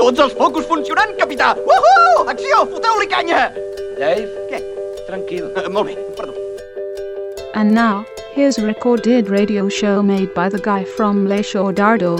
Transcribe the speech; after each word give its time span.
Tots 0.00 0.20
els 0.24 0.32
focus 0.32 0.64
funcionant, 0.64 1.10
capità! 1.18 1.50
Uhu! 1.60 2.22
Acció! 2.32 2.62
Foteu-li 2.70 3.08
canya! 3.10 3.50
Dave, 3.98 4.30
Què? 4.48 4.62
tranquil. 5.04 5.50
Uh, 5.52 5.68
molt 5.68 5.90
bé, 5.90 5.96
perdó. 6.16 6.32
And 7.52 7.74
now, 7.74 8.06
here's 8.32 8.56
a 8.56 8.64
recorded 8.64 9.28
radio 9.28 9.68
show 9.68 10.02
made 10.02 10.32
by 10.32 10.48
the 10.48 10.58
guy 10.58 10.84
from 10.96 11.26
Les 11.26 11.44
Shore 11.44 11.74
Dardo. 11.74 12.16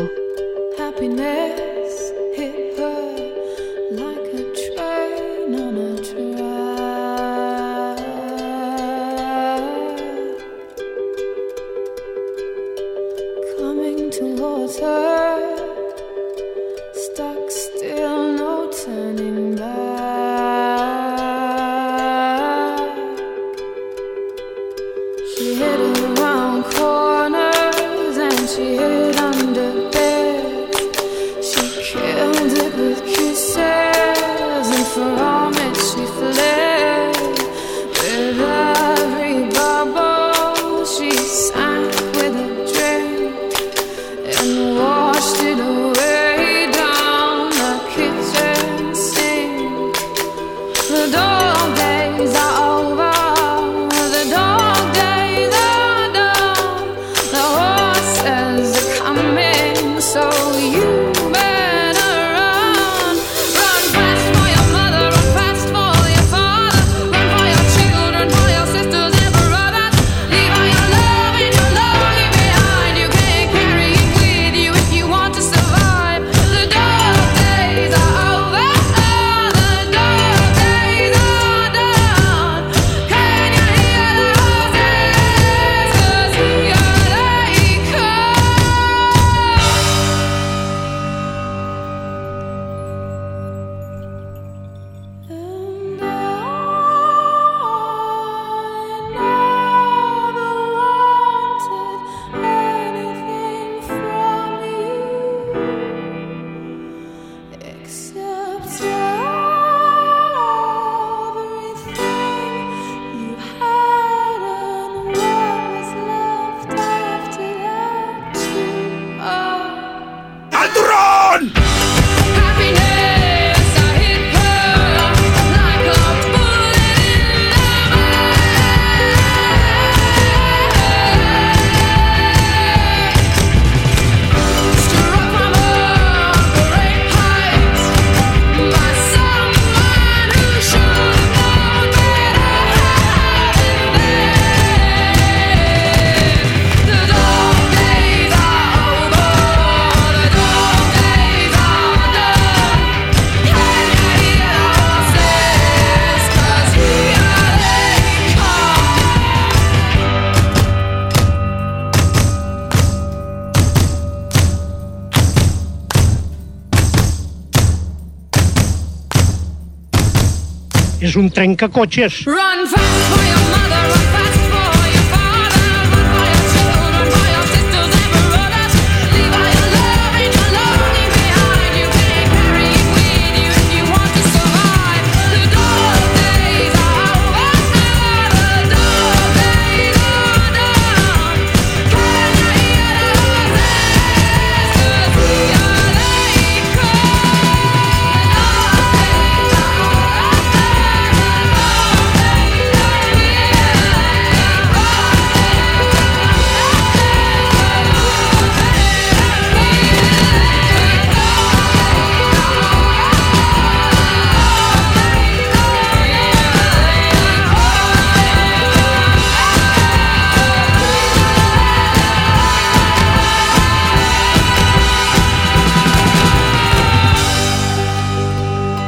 És 171.11 171.17
un 171.19 171.27
trencacotxes. 171.35 172.21
Run 172.31 172.67
fast 172.71 173.07
for 173.11 173.25
your 173.27 173.40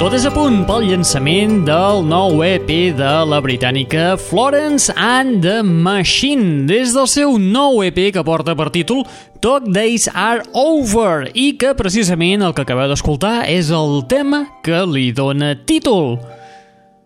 Tot 0.03 0.17
és 0.19 0.25
a 0.27 0.33
punt 0.35 0.65
pel 0.67 0.89
llançament 0.89 1.61
del 1.63 2.01
nou 2.03 2.41
EP 2.43 2.67
de 2.99 3.11
la 3.31 3.39
britànica 3.39 4.17
Florence 4.19 4.91
and 4.99 5.45
the 5.45 5.61
Machine 5.63 6.65
des 6.67 6.91
del 6.97 7.07
seu 7.07 7.37
nou 7.39 7.85
EP 7.87 8.09
que 8.11 8.25
porta 8.27 8.57
per 8.59 8.67
títol 8.75 9.05
Dog 9.39 9.71
Days 9.71 10.09
Are 10.11 10.43
Over 10.59 11.31
i 11.39 11.53
que 11.55 11.71
precisament 11.79 12.43
el 12.43 12.51
que 12.51 12.67
acabeu 12.67 12.91
d'escoltar 12.91 13.45
és 13.47 13.71
el 13.71 14.01
tema 14.11 14.49
que 14.67 14.83
li 14.91 15.13
dona 15.15 15.55
títol. 15.71 16.17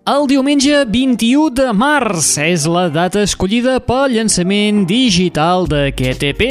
El 0.06 0.28
diumenge 0.30 0.84
21 0.86 1.50
de 1.58 1.64
març 1.74 2.36
és 2.38 2.62
la 2.70 2.84
data 2.94 3.24
escollida 3.26 3.80
pel 3.82 4.12
llançament 4.14 4.84
digital 4.86 5.66
d'aquest 5.66 6.22
EP. 6.28 6.42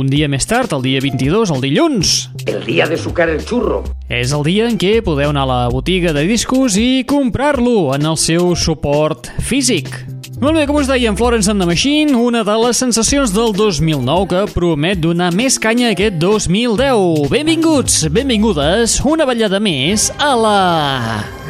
Un 0.00 0.08
dia 0.08 0.24
més 0.32 0.48
tard, 0.48 0.72
el 0.72 0.80
dia 0.86 1.02
22, 1.04 1.52
el 1.52 1.60
dilluns, 1.60 2.30
El 2.48 2.64
día 2.64 2.86
de 2.88 2.96
sucar 2.96 3.28
el 3.28 3.44
churro. 3.44 3.82
és 4.08 4.32
el 4.32 4.42
dia 4.42 4.70
en 4.70 4.78
què 4.78 5.02
podeu 5.04 5.28
anar 5.28 5.42
a 5.42 5.50
la 5.52 5.68
botiga 5.68 6.14
de 6.14 6.24
discos 6.24 6.78
i 6.80 7.04
comprar-lo 7.04 7.94
en 7.94 8.06
el 8.06 8.16
seu 8.16 8.56
suport 8.56 9.28
físic. 9.38 9.92
Molt 10.40 10.56
bé, 10.56 10.66
com 10.66 10.76
us 10.76 10.88
deia, 10.88 11.10
en 11.10 11.16
Florence 11.16 11.50
and 11.50 11.60
the 11.60 11.66
Machine, 11.66 12.16
una 12.16 12.42
de 12.42 12.56
les 12.56 12.76
sensacions 12.76 13.34
del 13.36 13.52
2009 13.52 14.26
que 14.28 14.46
promet 14.54 14.98
donar 14.98 15.30
més 15.34 15.58
canya 15.58 15.92
aquest 15.92 16.16
2010. 16.16 17.28
Benvinguts, 17.28 18.08
benvingudes, 18.08 19.02
una 19.04 19.28
ballada 19.28 19.60
més 19.60 20.10
a 20.18 20.34
la... 20.34 20.58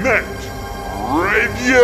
Net 0.02 0.51
Radio. 1.12 1.80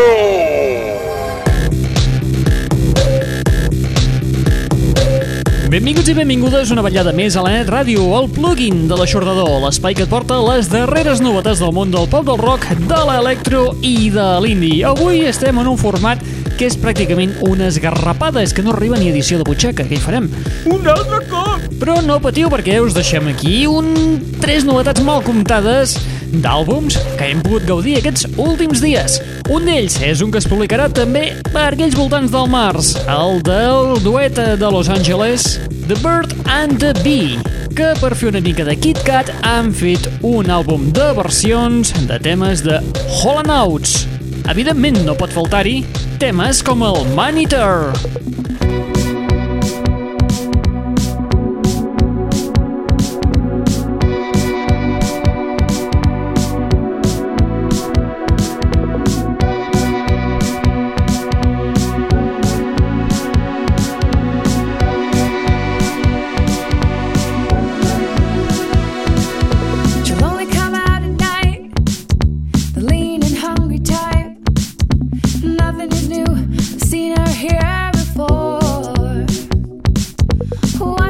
Benvinguts 5.68 6.08
i 6.08 6.14
benvingudes 6.16 6.70
una 6.72 6.80
vetllada 6.86 7.12
més 7.12 7.36
a 7.36 7.42
la 7.44 7.52
Net 7.52 7.68
Ràdio, 7.68 8.06
el 8.16 8.30
plugin 8.32 8.86
de 8.88 8.96
l'aixordador, 8.96 9.58
l'espai 9.66 9.98
que 9.98 10.06
et 10.06 10.08
porta 10.08 10.38
les 10.46 10.70
darreres 10.72 11.20
novetats 11.20 11.60
del 11.60 11.74
món 11.76 11.92
del 11.92 12.08
pop 12.08 12.24
del 12.24 12.40
rock, 12.40 12.64
de 12.88 13.04
l'electro 13.10 13.66
i 13.84 14.08
de 14.14 14.28
l'indie. 14.40 14.80
Avui 14.88 15.26
estem 15.28 15.60
en 15.60 15.68
un 15.74 15.76
format 15.76 16.24
que 16.56 16.64
és 16.70 16.80
pràcticament 16.80 17.36
una 17.44 17.68
esgarrapada, 17.68 18.40
és 18.40 18.56
que 18.56 18.64
no 18.64 18.72
arriba 18.72 18.96
ni 18.96 19.12
edició 19.12 19.36
de 19.36 19.44
butxaca, 19.44 19.84
què 19.84 19.98
hi 19.98 20.00
farem? 20.00 20.32
Un 20.72 20.88
altre 20.88 21.20
cop! 21.28 21.68
Però 21.78 22.00
no 22.00 22.16
patiu 22.24 22.48
perquè 22.48 22.80
us 22.80 22.96
deixem 22.96 23.28
aquí 23.28 23.66
un... 23.68 23.92
tres 24.40 24.64
novetats 24.64 25.04
mal 25.04 25.20
comptades 25.26 25.98
d'àlbums 26.42 26.98
que 27.18 27.30
hem 27.30 27.40
pogut 27.44 27.66
gaudir 27.68 27.96
aquests 27.98 28.26
últims 28.36 28.82
dies. 28.84 29.18
Un 29.52 29.68
d'ells 29.68 29.98
és 30.04 30.22
un 30.24 30.32
que 30.32 30.40
es 30.42 30.48
publicarà 30.48 30.88
també 30.92 31.30
per 31.50 31.70
aquells 31.70 31.96
voltants 31.98 32.32
del 32.34 32.50
març, 32.52 32.92
el 33.08 33.40
del 33.46 33.96
duet 34.04 34.38
de 34.60 34.70
Los 34.72 34.90
Angeles, 34.92 35.58
The 35.88 35.96
Bird 36.04 36.34
and 36.52 36.78
the 36.82 36.92
Bee, 37.00 37.38
que 37.74 37.94
per 38.00 38.12
fer 38.18 38.32
una 38.32 38.42
mica 38.44 38.66
de 38.66 38.76
Kit 38.76 39.00
Kat 39.06 39.32
han 39.46 39.72
fet 39.72 40.08
un 40.26 40.50
àlbum 40.52 40.90
de 40.92 41.10
versions 41.16 41.94
de 42.10 42.20
temes 42.20 42.64
de 42.66 42.80
Hall 43.20 43.40
Oates. 43.48 44.04
Evidentment 44.48 45.02
no 45.06 45.16
pot 45.16 45.32
faltar-hi 45.32 45.82
temes 46.20 46.64
com 46.66 46.84
el 46.84 47.04
Man 47.16 47.40
Eater. 47.40 48.28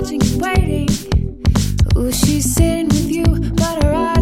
Watching 0.08 0.38
waiting, 0.38 0.88
ooh, 1.99 2.10
she's 2.10 2.55
sitting 2.55 2.88
with 2.88 3.10
you, 3.10 3.25
but 3.26 3.84
her 3.84 3.93
eyes 3.93 4.17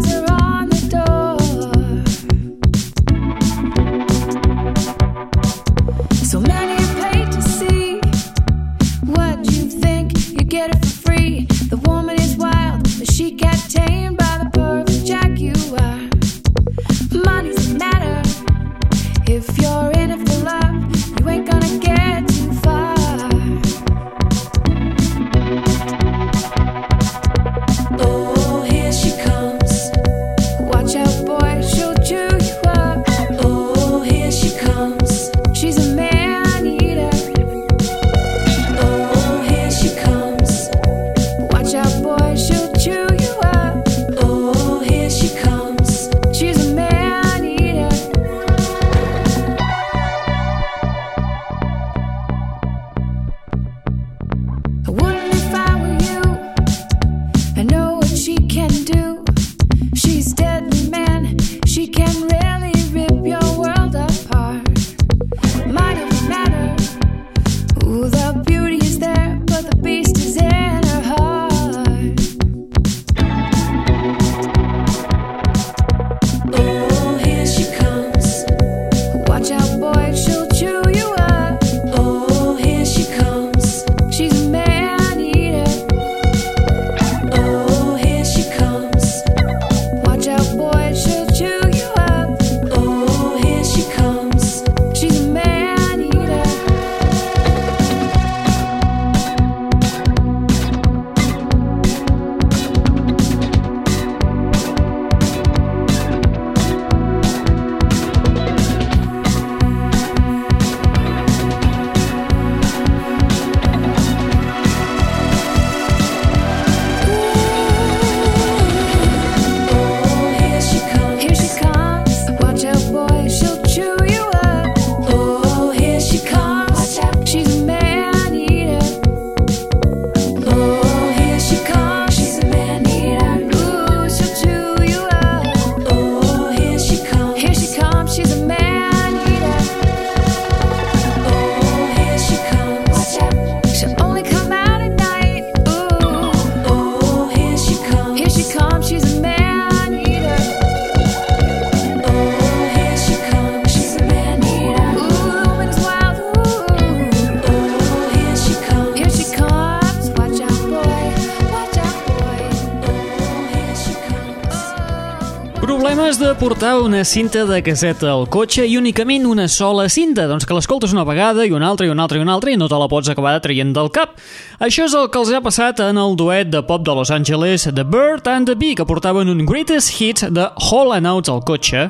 Problemes 165.67 166.17
de 166.17 166.33
portar 166.35 166.79
una 166.79 167.03
cinta 167.03 167.43
de 167.43 167.57
caseta 167.61 168.07
al 168.13 168.23
cotxe 168.31 168.63
i 168.63 168.77
únicament 168.79 169.25
una 169.27 169.49
sola 169.51 169.89
cinta, 169.91 170.23
doncs 170.29 170.47
que 170.47 170.55
l'escoltes 170.55 170.93
una 170.95 171.03
vegada 171.03 171.43
i 171.43 171.51
una 171.51 171.67
altra 171.67 171.89
i 171.89 171.91
una 171.91 172.05
altra 172.05 172.17
i 172.17 172.23
una 172.23 172.37
altra 172.37 172.53
i 172.53 172.55
no 172.55 172.69
te 172.71 172.79
la 172.79 172.87
pots 172.87 173.11
acabar 173.11 173.33
traient 173.43 173.73
del 173.75 173.91
cap. 173.91 174.15
Això 174.63 174.85
és 174.87 174.95
el 174.95 175.09
que 175.11 175.19
els 175.19 175.33
ha 175.35 175.43
passat 175.43 175.83
en 175.83 175.99
el 175.99 176.15
duet 176.15 176.47
de 176.53 176.63
pop 176.63 176.87
de 176.87 176.95
Los 176.95 177.11
Angeles 177.11 177.67
The 177.67 177.83
Bird 177.83 178.31
and 178.31 178.47
the 178.47 178.55
Bee, 178.55 178.79
que 178.79 178.87
portaven 178.87 179.27
un 179.27 179.43
Greatest 179.45 179.91
Hits 179.99 180.31
de 180.31 180.47
Hall 180.55 180.95
and 180.95 181.11
Oates 181.11 181.35
al 181.35 181.43
cotxe 181.43 181.89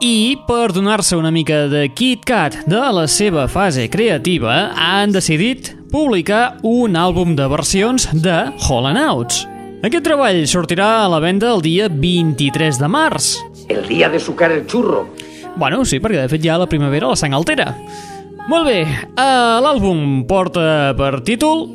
i 0.00 0.34
per 0.48 0.72
donar-se 0.72 1.20
una 1.20 1.30
mica 1.30 1.66
de 1.68 1.84
Kit 1.92 2.24
Kat 2.24 2.62
de 2.64 2.80
la 2.96 3.04
seva 3.06 3.44
fase 3.44 3.90
creativa 3.92 4.72
han 4.72 5.12
decidit 5.12 5.74
publicar 5.92 6.56
un 6.64 6.96
àlbum 6.96 7.36
de 7.36 7.52
versions 7.52 8.08
de 8.16 8.46
Hall 8.64 8.88
Oates. 8.96 9.51
Aquest 9.82 10.04
treball 10.06 10.44
sortirà 10.46 10.88
a 11.02 11.08
la 11.10 11.18
venda 11.18 11.48
el 11.50 11.62
dia 11.64 11.88
23 11.90 12.76
de 12.78 12.86
març. 12.86 13.32
El 13.66 13.82
día 13.88 14.08
de 14.08 14.20
sucar 14.22 14.52
el 14.54 14.62
churro. 14.70 15.08
Bueno, 15.56 15.82
sí, 15.84 15.98
perquè 15.98 16.20
de 16.20 16.30
fet 16.30 16.44
ja 16.44 16.54
a 16.54 16.60
la 16.62 16.68
primavera 16.70 17.08
la 17.10 17.16
sang 17.18 17.34
altera. 17.34 17.72
Molt 18.46 18.68
bé, 18.68 18.76
uh, 18.86 19.58
l'àlbum 19.64 20.22
porta 20.30 20.94
per 20.94 21.24
títol 21.26 21.66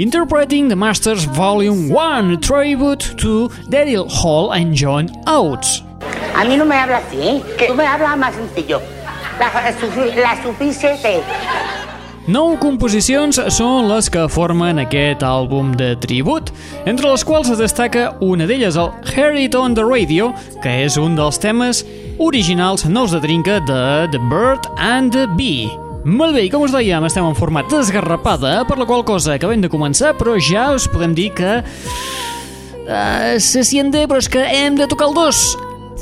Interpreting 0.00 0.70
the 0.72 0.76
Masters 0.80 1.26
Volume 1.36 1.92
1 1.92 2.40
Tribute 2.40 3.04
to 3.20 3.50
Daryl 3.68 4.08
Hall 4.08 4.52
and 4.56 4.72
John 4.72 5.12
Oates. 5.28 5.82
A 6.34 6.44
mí 6.44 6.56
no 6.56 6.64
me 6.64 6.76
habla 6.76 7.04
así, 7.04 7.20
¿eh? 7.20 7.42
Tú 7.68 7.74
me 7.74 7.84
hablas 7.86 8.16
más 8.16 8.34
sencillo. 8.34 8.80
La, 9.38 9.52
la 10.16 10.42
suficie 10.42 10.96
de. 11.04 11.20
Nou 12.26 12.56
composicions 12.58 13.38
són 13.54 13.86
les 13.86 14.08
que 14.10 14.24
formen 14.26 14.80
aquest 14.82 15.20
àlbum 15.22 15.68
de 15.78 15.92
tribut, 16.02 16.48
entre 16.90 17.12
les 17.12 17.22
quals 17.22 17.52
es 17.54 17.60
destaca 17.62 18.08
una 18.24 18.48
d'elles, 18.50 18.74
el 18.74 18.90
Hear 19.12 19.36
It 19.38 19.54
On 19.54 19.76
The 19.78 19.84
Radio, 19.86 20.32
que 20.64 20.72
és 20.82 20.96
un 20.98 21.14
dels 21.14 21.38
temes 21.38 21.84
originals 22.18 22.82
nous 22.90 23.14
de 23.14 23.20
trinca 23.22 23.60
de 23.68 23.78
The 24.10 24.18
Bird 24.26 24.66
and 24.74 25.14
the 25.14 25.28
Bee. 25.38 25.70
Molt 26.02 26.34
bé, 26.34 26.48
i 26.48 26.50
com 26.50 26.66
us 26.66 26.74
dèiem, 26.74 27.06
estem 27.06 27.26
en 27.26 27.38
format 27.38 27.70
desgarrapada, 27.70 28.64
per 28.66 28.80
la 28.80 28.90
qual 28.90 29.06
cosa 29.06 29.36
acabem 29.38 29.62
de 29.62 29.70
començar, 29.70 30.16
però 30.18 30.34
ja 30.42 30.72
us 30.74 30.90
podem 30.90 31.14
dir 31.14 31.30
que... 31.38 31.60
Uh, 32.86 33.38
se 33.42 33.62
siente, 33.66 34.02
però 34.10 34.18
és 34.18 34.30
que 34.30 34.42
hem 34.42 34.74
de 34.78 34.90
tocar 34.90 35.12
el 35.12 35.14
dos. 35.14 35.52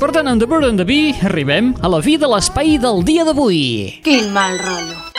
Per 0.01 0.09
tant, 0.09 0.25
amb 0.25 0.41
The 0.41 0.49
Bird 0.49 0.71
and 0.73 0.81
the 0.81 0.89
Bee 0.89 1.13
arribem 1.21 1.75
a 1.85 1.93
la 1.93 2.01
fi 2.01 2.17
de 2.17 2.29
l'espai 2.33 2.79
del 2.81 3.05
dia 3.05 3.29
d'avui. 3.29 4.01
Quin 4.05 4.33
mal 4.33 4.57
rotllo. 4.57 5.14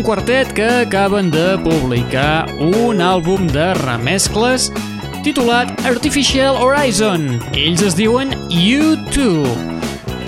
Un 0.00 0.04
quartet 0.04 0.52
que 0.54 0.64
acaben 0.64 1.30
de 1.30 1.58
publicar 1.60 2.46
un 2.56 3.02
àlbum 3.04 3.44
de 3.52 3.74
remescles 3.74 4.72
titulat 5.20 5.68
Artificial 5.84 6.56
Horizon. 6.56 7.36
Ells 7.52 7.82
es 7.84 7.92
diuen 7.98 8.32
U2. 8.48 9.44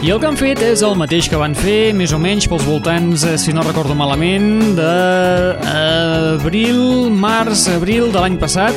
I 0.04 0.12
el 0.12 0.20
que 0.20 0.28
han 0.28 0.36
fet 0.36 0.60
és 0.66 0.82
el 0.84 0.98
mateix 1.00 1.30
que 1.32 1.40
van 1.40 1.56
fer 1.56 1.94
més 1.96 2.12
o 2.12 2.20
menys 2.20 2.44
pels 2.50 2.66
voltants, 2.68 3.24
eh, 3.24 3.38
si 3.40 3.56
no 3.56 3.64
recordo 3.64 3.96
malament, 3.96 4.76
d'abril, 4.76 7.08
març, 7.08 7.64
abril 7.72 8.12
de 8.12 8.20
l'any 8.20 8.36
passat, 8.42 8.76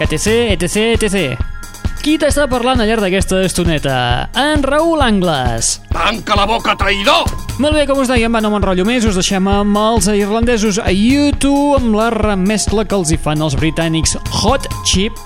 etc, 0.00 0.52
etc, 0.54 0.76
etc. 0.96 1.56
Qui 1.98 2.14
t'està 2.16 2.46
parlant 2.48 2.78
al 2.80 2.86
llarg 2.88 3.02
d'aquesta 3.02 3.40
estoneta? 3.44 3.96
En 4.38 4.62
Raül 4.62 5.02
Angles. 5.02 5.74
Tanca 5.90 6.36
la 6.38 6.46
boca, 6.48 6.76
traïdor! 6.78 7.26
Molt 7.58 7.74
bé, 7.74 7.82
com 7.90 7.98
us 8.00 8.08
dèiem, 8.08 8.32
va, 8.32 8.40
no 8.40 8.52
m'enrotllo 8.54 8.86
més, 8.86 9.04
us 9.08 9.18
deixem 9.18 9.50
amb 9.50 9.76
els 9.82 10.06
irlandesos 10.14 10.78
a 10.78 10.94
YouTube 10.94 11.80
amb 11.80 11.98
la 11.98 12.08
remescla 12.14 12.86
que 12.86 12.96
els 12.96 13.12
hi 13.12 13.18
fan 13.20 13.42
els 13.42 13.58
britànics 13.58 14.14
Hot 14.44 14.70
Chip 14.86 15.18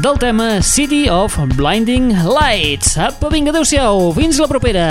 del 0.00 0.22
tema 0.22 0.62
City 0.62 1.08
of 1.12 1.36
Blinding 1.58 2.14
Lights. 2.24 2.96
Apa, 2.96 3.28
vinga, 3.34 3.52
adeu-siau, 3.52 4.12
fins 4.16 4.40
la 4.40 4.48
propera! 4.48 4.90